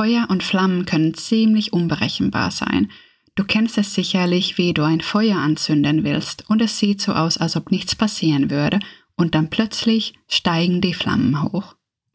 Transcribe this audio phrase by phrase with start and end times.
[0.00, 2.90] Feuer und Flammen können ziemlich unberechenbar sein.
[3.34, 7.36] Du kennst es sicherlich, wie du ein Feuer anzünden willst und es sieht so aus,
[7.36, 8.78] als ob nichts passieren würde
[9.14, 11.74] und dann plötzlich steigen die Flammen hoch.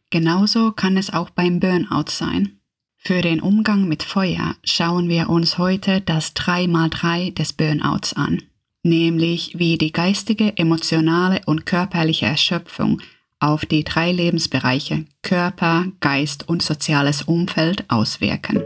[0.09, 2.59] Genauso kann es auch beim Burnout sein.
[2.97, 8.41] Für den Umgang mit Feuer schauen wir uns heute das 3x3 des Burnouts an,
[8.81, 12.99] nämlich wie die geistige, emotionale und körperliche Erschöpfung
[13.45, 18.63] auf die drei Lebensbereiche Körper, Geist und soziales Umfeld auswirken.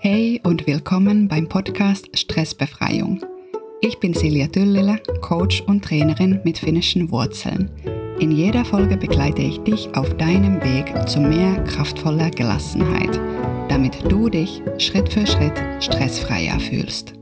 [0.00, 3.22] Hey und willkommen beim Podcast Stressbefreiung.
[3.80, 7.70] Ich bin Silja Düllele, Coach und Trainerin mit finnischen Wurzeln.
[8.18, 13.20] In jeder Folge begleite ich dich auf deinem Weg zu mehr kraftvoller Gelassenheit,
[13.68, 17.12] damit du dich Schritt für Schritt stressfreier fühlst.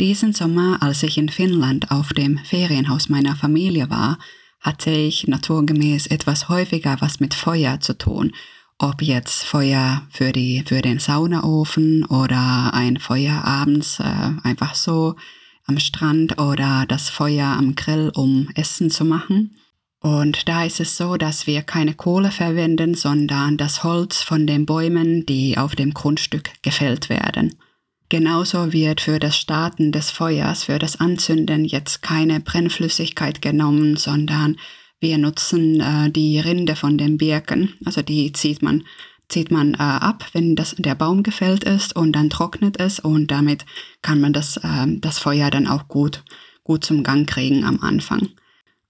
[0.00, 4.18] Diesen Sommer, als ich in Finnland auf dem Ferienhaus meiner Familie war,
[4.60, 8.32] hatte ich naturgemäß etwas häufiger was mit Feuer zu tun
[8.78, 15.16] ob jetzt Feuer für, die, für den Saunaofen oder ein Feuer abends äh, einfach so
[15.66, 19.56] am Strand oder das Feuer am Grill, um Essen zu machen.
[20.00, 24.64] Und da ist es so, dass wir keine Kohle verwenden, sondern das Holz von den
[24.64, 27.56] Bäumen, die auf dem Grundstück gefällt werden.
[28.10, 34.56] Genauso wird für das Starten des Feuers, für das Anzünden jetzt keine Brennflüssigkeit genommen, sondern
[35.00, 38.84] wir nutzen äh, die Rinde von den Birken, also die zieht man,
[39.28, 43.30] zieht man äh, ab, wenn das, der Baum gefällt ist und dann trocknet es und
[43.30, 43.66] damit
[44.00, 46.24] kann man das, äh, das Feuer dann auch gut,
[46.64, 48.30] gut zum Gang kriegen am Anfang.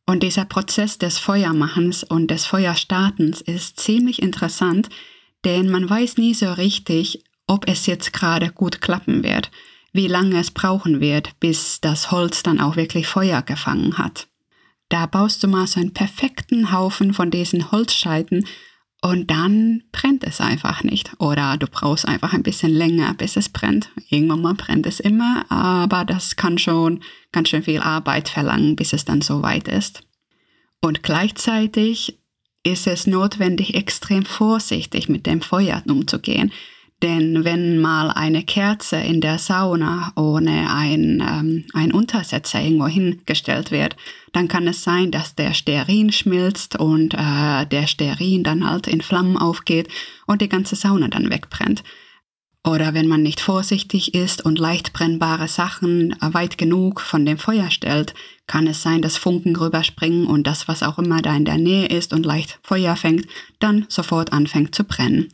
[0.07, 4.89] Und dieser Prozess des Feuermachens und des Feuerstartens ist ziemlich interessant,
[5.45, 9.51] denn man weiß nie so richtig, ob es jetzt gerade gut klappen wird,
[9.93, 14.29] wie lange es brauchen wird, bis das Holz dann auch wirklich Feuer gefangen hat.
[14.89, 18.47] Da baust du mal so einen perfekten Haufen von diesen Holzscheiten
[19.01, 21.13] und dann brennt es einfach nicht.
[21.19, 23.91] Oder du brauchst einfach ein bisschen länger, bis es brennt.
[24.09, 28.93] Irgendwann mal brennt es immer, aber das kann schon ganz schön viel Arbeit verlangen, bis
[28.93, 30.03] es dann so weit ist.
[30.81, 32.19] Und gleichzeitig
[32.65, 36.53] ist es notwendig, extrem vorsichtig mit dem Feuer umzugehen.
[37.03, 43.71] Denn wenn mal eine Kerze in der Sauna ohne ein, ähm, ein Untersetzer irgendwo hingestellt
[43.71, 43.97] wird,
[44.33, 49.01] dann kann es sein, dass der Sterin schmilzt und äh, der Sterin dann halt in
[49.01, 49.89] Flammen aufgeht
[50.27, 51.85] und die ganze Sauna dann wegbrennt.
[52.65, 57.71] Oder wenn man nicht vorsichtig ist und leicht brennbare Sachen weit genug von dem Feuer
[57.71, 58.13] stellt,
[58.49, 61.87] kann es sein, dass Funken rüberspringen und das, was auch immer da in der Nähe
[61.87, 63.27] ist und leicht Feuer fängt,
[63.61, 65.29] dann sofort anfängt zu brennen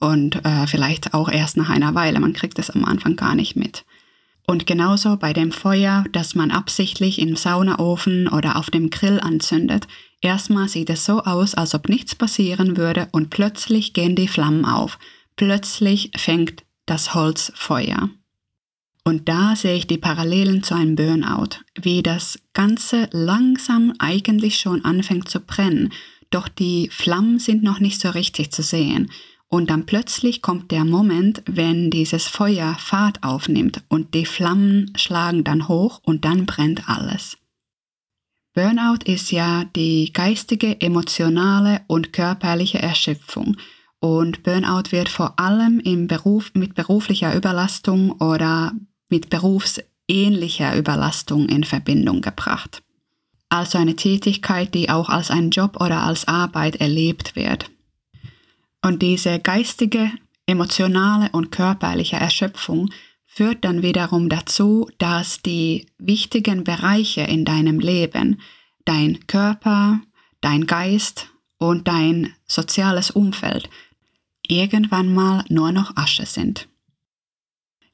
[0.00, 2.18] und äh, vielleicht auch erst nach einer Weile.
[2.18, 3.84] Man kriegt es am Anfang gar nicht mit.
[4.46, 9.86] Und genauso bei dem Feuer, das man absichtlich im Saunaofen oder auf dem Grill anzündet.
[10.20, 14.64] Erstmal sieht es so aus, als ob nichts passieren würde und plötzlich gehen die Flammen
[14.64, 14.98] auf.
[15.36, 18.10] Plötzlich fängt das Holz Feuer.
[19.04, 24.84] Und da sehe ich die Parallelen zu einem Burnout, wie das Ganze langsam eigentlich schon
[24.84, 25.92] anfängt zu brennen,
[26.30, 29.10] doch die Flammen sind noch nicht so richtig zu sehen.
[29.52, 35.42] Und dann plötzlich kommt der Moment, wenn dieses Feuer Fahrt aufnimmt und die Flammen schlagen
[35.42, 37.36] dann hoch und dann brennt alles.
[38.54, 43.56] Burnout ist ja die geistige, emotionale und körperliche Erschöpfung.
[43.98, 48.72] Und Burnout wird vor allem im Beruf mit beruflicher Überlastung oder
[49.08, 52.82] mit berufsähnlicher Überlastung in Verbindung gebracht.
[53.48, 57.68] Also eine Tätigkeit, die auch als ein Job oder als Arbeit erlebt wird.
[58.82, 60.10] Und diese geistige,
[60.46, 62.90] emotionale und körperliche Erschöpfung
[63.26, 68.40] führt dann wiederum dazu, dass die wichtigen Bereiche in deinem Leben,
[68.84, 70.00] dein Körper,
[70.40, 73.70] dein Geist und dein soziales Umfeld
[74.48, 76.68] irgendwann mal nur noch Asche sind.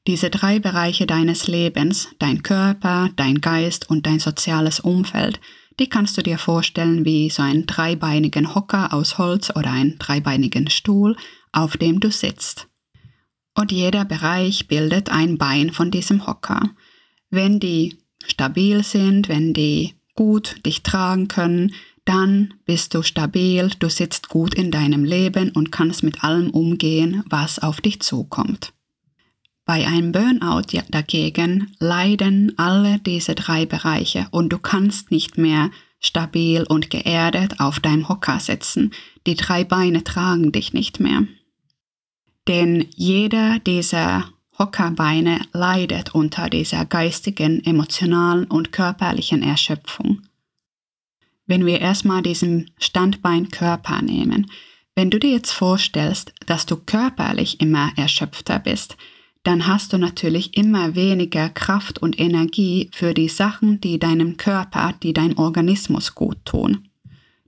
[0.07, 5.39] Diese drei Bereiche deines Lebens, dein Körper, dein Geist und dein soziales Umfeld,
[5.79, 10.69] die kannst du dir vorstellen wie so einen dreibeinigen Hocker aus Holz oder einen dreibeinigen
[10.69, 11.15] Stuhl,
[11.51, 12.67] auf dem du sitzt.
[13.55, 16.71] Und jeder Bereich bildet ein Bein von diesem Hocker.
[17.29, 21.73] Wenn die stabil sind, wenn die gut dich tragen können,
[22.05, 27.23] dann bist du stabil, du sitzt gut in deinem Leben und kannst mit allem umgehen,
[27.29, 28.73] was auf dich zukommt.
[29.67, 36.63] Bei einem Burnout dagegen leiden alle diese drei Bereiche und du kannst nicht mehr stabil
[36.63, 38.91] und geerdet auf deinem Hocker sitzen.
[39.27, 41.27] Die drei Beine tragen dich nicht mehr.
[42.47, 50.21] Denn jeder dieser Hockerbeine leidet unter dieser geistigen, emotionalen und körperlichen Erschöpfung.
[51.45, 54.49] Wenn wir erstmal diesen Standbein Körper nehmen,
[54.95, 58.97] Wenn du dir jetzt vorstellst, dass du körperlich immer erschöpfter bist,
[59.47, 64.93] dann hast du natürlich immer weniger Kraft und Energie für die Sachen, die deinem Körper,
[65.01, 66.89] die deinem Organismus gut tun.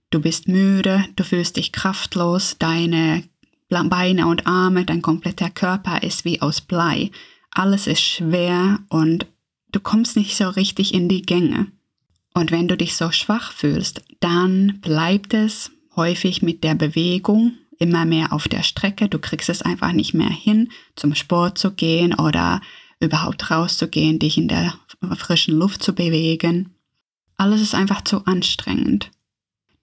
[0.10, 3.26] Du bist müde, du fühlst dich kraftlos, deine
[3.68, 7.12] Beine und Arme, dein kompletter Körper ist wie aus Blei.
[7.52, 9.26] Alles ist schwer und
[9.74, 11.68] du kommst nicht so richtig in die Gänge.
[12.34, 18.06] Und wenn du dich so schwach fühlst, dann bleibt es häufig mit der Bewegung immer
[18.06, 19.10] mehr auf der Strecke.
[19.10, 22.62] Du kriegst es einfach nicht mehr hin, zum Sport zu gehen oder
[23.00, 24.74] überhaupt rauszugehen, dich in der
[25.16, 26.76] frischen Luft zu bewegen.
[27.38, 29.10] Alles ist einfach zu anstrengend.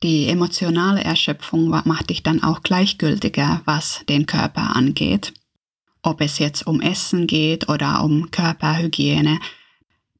[0.02, 5.32] Die emotionale Erschöpfung macht dich dann auch gleichgültiger, was den Körper angeht.
[6.02, 9.40] Ob es jetzt um Essen geht oder um Körperhygiene.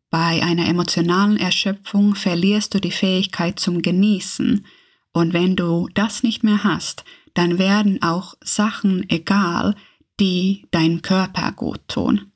[0.08, 4.64] Bei einer emotionalen Erschöpfung verlierst du die Fähigkeit zum Genießen
[5.12, 7.04] und wenn du das nicht mehr hast,
[7.38, 9.74] dann werden auch Sachen egal,
[10.18, 12.32] die deinem Körper gut tun.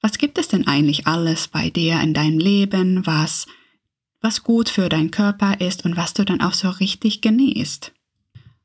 [0.00, 3.46] Was gibt es denn eigentlich alles bei dir in deinem Leben, was,
[4.20, 7.92] was gut für deinen Körper ist und was du dann auch so richtig genießt?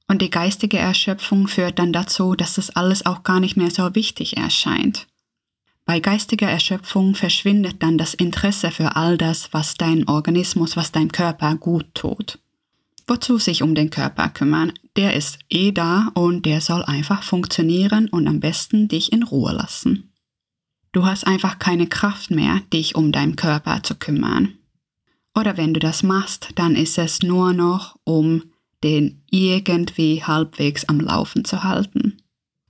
[0.07, 3.95] Und die geistige Erschöpfung führt dann dazu, dass das alles auch gar nicht mehr so
[3.95, 5.07] wichtig erscheint.
[5.85, 11.11] Bei geistiger Erschöpfung verschwindet dann das Interesse für all das, was dein Organismus, was dein
[11.11, 12.37] Körper gut tut.
[13.07, 14.73] Wozu sich um den Körper kümmern?
[14.99, 19.53] Der ist eh da und der soll einfach funktionieren und am besten dich in Ruhe
[19.53, 20.11] lassen.
[20.91, 24.55] Du hast einfach keine Kraft mehr, dich um deinen Körper zu kümmern.
[25.33, 28.51] Oder wenn du das machst, dann ist es nur noch, um
[28.83, 32.17] den irgendwie halbwegs am Laufen zu halten.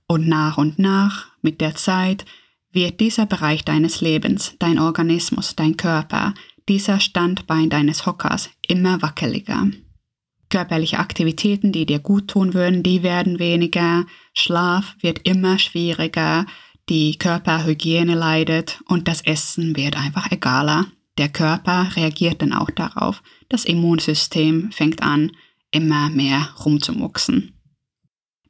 [0.06, 2.26] Und nach und nach, mit der Zeit,
[2.70, 6.34] wird dieser Bereich deines Lebens, dein Organismus, dein Körper,
[6.68, 9.66] dieser Standbein deines Hockers immer wackeliger
[10.50, 14.04] körperliche Aktivitäten, die dir gut tun würden, die werden weniger,
[14.34, 16.44] Schlaf wird immer schwieriger,
[16.88, 20.86] die Körperhygiene leidet und das Essen wird einfach egaler.
[21.18, 23.22] Der Körper reagiert dann auch darauf.
[23.48, 25.32] Das Immunsystem fängt an,
[25.70, 27.54] immer mehr rumzumucksen.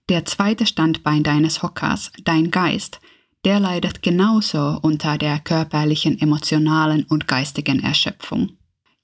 [0.08, 3.00] Der zweite Standbein deines Hockers, dein Geist,
[3.44, 8.56] der leidet genauso unter der körperlichen, emotionalen und geistigen Erschöpfung.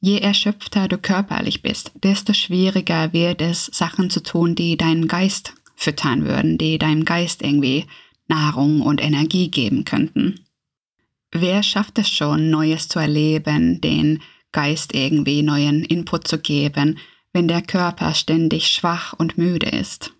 [0.06, 5.52] Je erschöpfter du körperlich bist, desto schwieriger wird es, Sachen zu tun, die deinen Geist
[5.74, 7.86] füttern würden, die deinem Geist irgendwie
[8.28, 10.46] Nahrung und Energie geben könnten.
[11.32, 14.22] Wer schafft es schon, Neues zu erleben, den
[14.52, 17.00] Geist irgendwie neuen Input zu geben,
[17.32, 20.12] wenn der Körper ständig schwach und müde ist?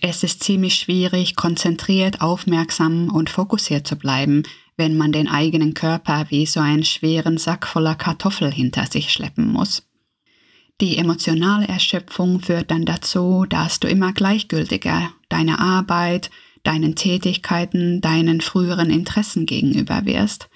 [0.00, 4.44] Es ist ziemlich schwierig, konzentriert, aufmerksam und fokussiert zu bleiben,
[4.80, 9.46] wenn man den eigenen Körper wie so einen schweren Sack voller Kartoffel hinter sich schleppen
[9.52, 9.82] muss.
[10.80, 16.30] Die emotionale Erschöpfung führt dann dazu, dass du immer gleichgültiger deiner Arbeit,
[16.62, 20.48] deinen Tätigkeiten, deinen früheren Interessen gegenüber wirst.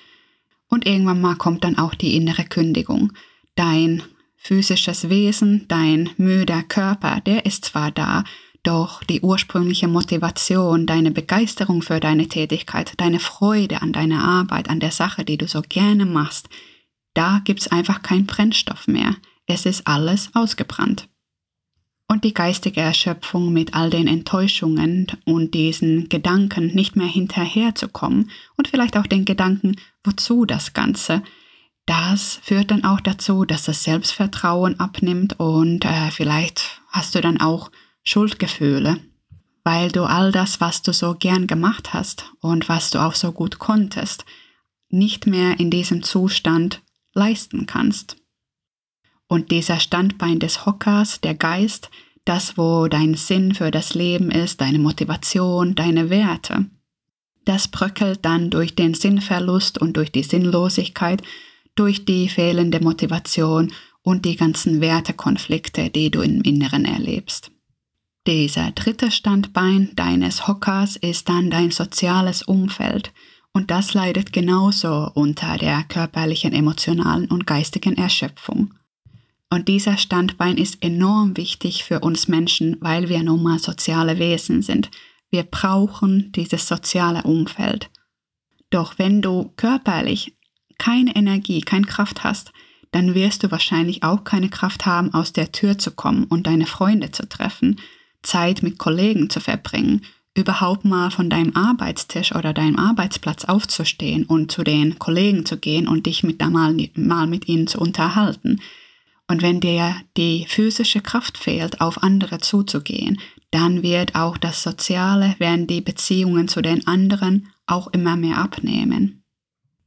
[0.69, 3.13] Und irgendwann mal kommt dann auch die innere Kündigung.
[3.57, 4.03] Dein
[4.39, 8.25] physisches Wesen, dein müder Körper, der ist zwar da,
[8.65, 14.81] doch die ursprüngliche Motivation, deine Begeisterung für deine Tätigkeit, deine Freude an deiner Arbeit, an
[14.81, 16.49] der Sache, die du so gerne machst,
[17.15, 19.15] da gibt's einfach keinen Brennstoff mehr.
[19.47, 21.09] Es ist alles ausgebrannt.
[22.09, 28.69] Und die geistige Erschöpfung mit all den Enttäuschungen und diesen Gedanken nicht mehr hinterherzukommen und
[28.69, 31.23] vielleicht auch den Gedanken, wozu das Ganze,
[31.87, 37.41] das führt dann auch dazu, dass das Selbstvertrauen abnimmt und äh, vielleicht hast du dann
[37.41, 37.71] auch
[38.05, 39.01] Schuldgefühle,
[39.65, 43.33] weil du all das, was du so gern gemacht hast und was du auch so
[43.33, 44.25] gut konntest,
[44.91, 46.83] nicht mehr in diesem Zustand
[47.15, 48.17] leisten kannst.
[49.27, 51.91] Und dieser Standbein des Hockers, der Geist,
[52.25, 56.67] das, wo dein Sinn für das Leben ist, deine Motivation, deine Werte,
[57.45, 61.23] das bröckelt dann durch den Sinnverlust und durch die Sinnlosigkeit,
[61.75, 67.51] durch die fehlende Motivation und die ganzen Wertekonflikte, die du im Inneren erlebst.
[68.27, 73.13] Dieser dritte Standbein deines Hockers ist dann dein soziales Umfeld
[73.53, 78.73] und das leidet genauso unter der körperlichen, emotionalen und geistigen Erschöpfung.
[79.51, 84.63] Und dieser Standbein ist enorm wichtig für uns Menschen, weil wir nun mal soziale Wesen
[84.63, 84.91] sind.
[85.31, 87.91] Wir brauchen dieses soziale Umfeld.
[88.71, 90.35] Doch wenn du körperlich
[90.79, 92.53] keine Energie, keine Kraft hast,
[92.91, 96.67] dann wirst du wahrscheinlich auch keine Kraft haben, aus der Tür zu kommen und deine
[96.67, 97.81] Freunde zu treffen,
[98.25, 100.03] Zeit mit Kollegen zu verbringen,
[100.37, 105.87] überhaupt mal von deinem Arbeitstisch oder deinem Arbeitsplatz aufzustehen und zu den Kollegen zu gehen
[105.87, 108.61] und dich mit mal, mal mit ihnen zu unterhalten.
[109.29, 113.19] Und wenn dir die physische Kraft fehlt, auf andere zuzugehen,
[113.51, 119.23] dann wird auch das Soziale, werden die Beziehungen zu den anderen auch immer mehr abnehmen.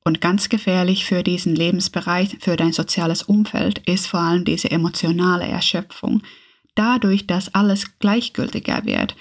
[0.03, 5.45] Und ganz gefährlich für diesen Lebensbereich, für dein soziales Umfeld, ist vor allem diese emotionale
[5.45, 6.21] Erschöpfung.
[6.77, 9.15] Dadurch, dass alles gleichgültiger wird,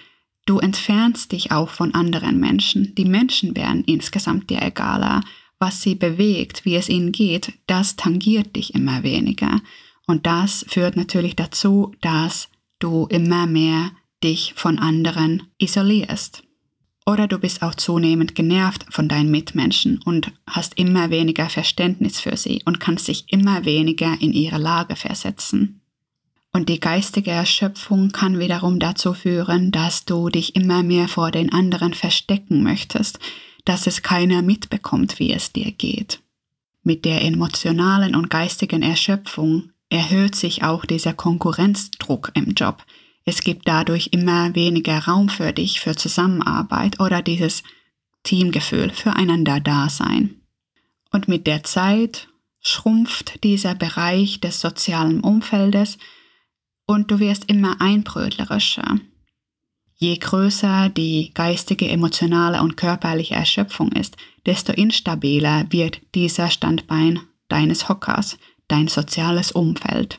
[0.45, 2.95] du entfernst dich auch von anderen Menschen.
[2.97, 5.23] Die Menschen werden insgesamt dir egaler.
[5.59, 9.63] Was sie bewegt, wie es ihnen geht, das tangiert dich immer weniger.
[10.07, 13.91] Und das führt natürlich dazu, dass du immer mehr
[14.23, 16.43] dich von anderen isolierst.
[17.07, 22.37] Oder du bist auch zunehmend genervt von deinen Mitmenschen und hast immer weniger Verständnis für
[22.37, 25.81] sie und kannst dich immer weniger in ihre Lage versetzen.
[26.57, 31.53] Und die geistige Erschöpfung kann wiederum dazu führen, dass du dich immer mehr vor den
[31.53, 33.19] anderen verstecken möchtest,
[33.67, 36.23] dass es keiner mitbekommt, wie es dir geht.
[36.83, 42.87] Mit der emotionalen und geistigen Erschöpfung erhöht sich auch dieser Konkurrenzdruck im Job,
[43.27, 47.65] es gibt dadurch immer weniger Raum für dich, für Zusammenarbeit oder dieses
[48.23, 50.41] Teamgefühl, füreinander Dasein.
[51.13, 52.29] Und mit der Zeit
[52.63, 55.99] schrumpft dieser Bereich des sozialen Umfeldes
[56.87, 58.99] und du wirst immer einbrötlerischer.
[59.95, 67.89] Je größer die geistige, emotionale und körperliche Erschöpfung ist, desto instabiler wird dieser Standbein deines
[67.89, 68.39] Hockers,
[68.69, 70.19] dein soziales Umfeld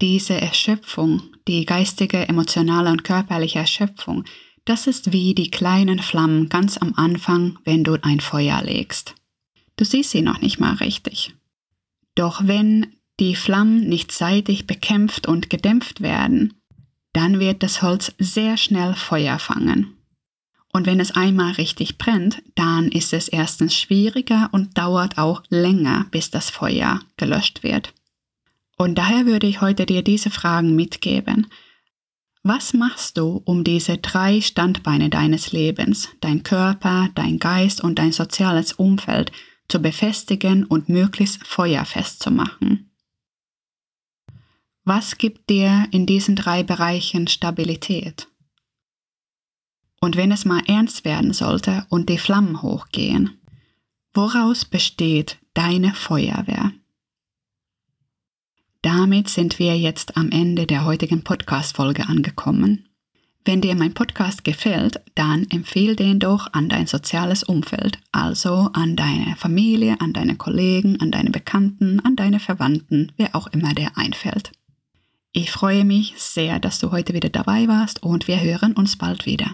[0.00, 4.24] diese Erschöpfung, die geistige, emotionale und körperliche Erschöpfung,
[4.64, 9.14] das ist wie die kleinen Flammen ganz am Anfang, wenn du ein Feuer legst.
[9.76, 11.34] Du siehst sie noch nicht mal richtig.
[12.14, 16.54] Doch wenn die Flammen nicht seitig bekämpft und gedämpft werden,
[17.12, 19.96] dann wird das Holz sehr schnell Feuer fangen.
[20.72, 26.06] Und wenn es einmal richtig brennt, dann ist es erstens schwieriger und dauert auch länger,
[26.10, 27.94] bis das Feuer gelöscht wird.
[28.76, 31.46] Und daher würde ich heute dir diese Fragen mitgeben.
[32.42, 38.12] Was machst du, um diese drei Standbeine deines Lebens, dein Körper, dein Geist und dein
[38.12, 39.32] soziales Umfeld
[39.68, 42.90] zu befestigen und möglichst feuerfest zu machen?
[44.88, 48.28] Was gibt dir in diesen drei Bereichen Stabilität?
[50.00, 53.36] Und wenn es mal ernst werden sollte und die Flammen hochgehen,
[54.14, 56.70] woraus besteht deine Feuerwehr?
[58.80, 62.88] Damit sind wir jetzt am Ende der heutigen Podcast-Folge angekommen.
[63.44, 68.94] Wenn dir mein Podcast gefällt, dann empfehle den doch an dein soziales Umfeld, also an
[68.94, 73.90] deine Familie, an deine Kollegen, an deine Bekannten, an deine Verwandten, wer auch immer dir
[73.96, 74.52] einfällt.
[75.38, 79.26] Ich freue mich sehr, dass du heute wieder dabei warst und wir hören uns bald
[79.26, 79.50] wieder.